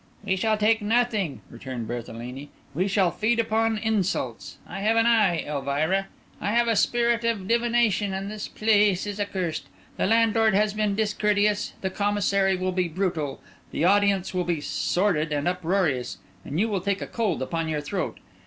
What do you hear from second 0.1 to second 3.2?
"We shall take nothing," returned Berthelini; "we shall